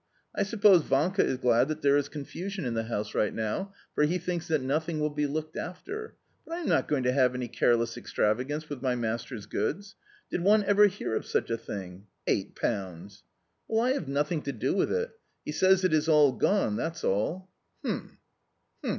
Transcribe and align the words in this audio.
I 0.33 0.41
suppose 0.41 0.81
Vanka 0.81 1.23
is 1.23 1.37
glad 1.37 1.67
that 1.67 1.83
there 1.83 1.95
is 1.95 2.09
confusion 2.09 2.65
in 2.65 2.73
the 2.73 2.85
house 2.85 3.11
just 3.11 3.33
now, 3.35 3.71
for 3.93 4.03
he 4.03 4.17
thinks 4.17 4.47
that 4.47 4.63
nothing 4.63 4.99
will 4.99 5.11
be 5.11 5.27
looked 5.27 5.55
after, 5.55 6.15
but 6.43 6.55
I 6.55 6.61
am 6.61 6.67
not 6.67 6.87
going 6.87 7.03
to 7.03 7.11
have 7.11 7.35
any 7.35 7.47
careless 7.47 7.95
extravagance 7.95 8.67
with 8.67 8.81
my 8.81 8.95
master's 8.95 9.45
goods. 9.45 9.93
Did 10.31 10.41
one 10.41 10.63
ever 10.63 10.87
hear 10.87 11.13
of 11.15 11.27
such 11.27 11.51
a 11.51 11.55
thing? 11.57 12.07
Eight 12.25 12.55
pounds!" 12.55 13.21
"Well, 13.67 13.81
I 13.83 13.91
have 13.91 14.07
nothing 14.07 14.41
to 14.41 14.51
do 14.51 14.73
with 14.73 14.91
it. 14.91 15.11
He 15.45 15.51
says 15.51 15.83
it 15.83 15.93
is 15.93 16.09
all 16.09 16.31
gone, 16.31 16.77
that's 16.77 17.03
all." 17.03 17.51
"Hm, 17.85 18.17
hm! 18.83 18.89